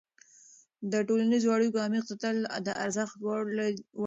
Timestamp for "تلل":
2.21-2.43